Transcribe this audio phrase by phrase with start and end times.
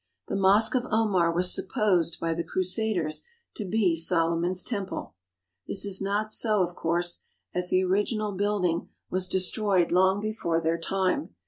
[0.29, 3.21] The Mosque of Omar was supposed by the Crusaders
[3.53, 5.13] to be Solomon's Temple.
[5.67, 7.21] This is not so, of course,
[7.53, 11.35] as the original building was destroyed long before their time.